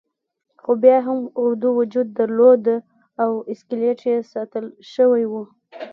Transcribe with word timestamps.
خو 0.61 0.71
بیا 0.81 0.97
هم 1.07 1.19
اردو 1.41 1.67
وجود 1.79 2.07
درلود 2.17 2.65
او 3.23 3.31
اسکلیت 3.51 3.99
یې 4.09 4.15
ساتل 4.31 4.65
شوی 4.93 5.23
وو. 5.31 5.43